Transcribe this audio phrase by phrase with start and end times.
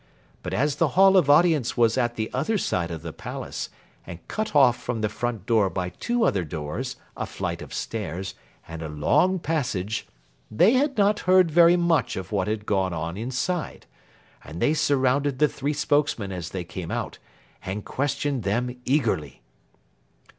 [0.41, 3.69] But as the Hall of Audience was at the other side of the Palace,
[4.03, 8.33] and cut off from the front door by two other doors, a flight of stairs,
[8.67, 10.07] and a long passage,
[10.49, 13.85] they had not heard very much of what had gone on inside,
[14.43, 17.19] and they surrounded the three spokesmen as they came out,
[17.63, 19.43] and questioned them eagerly.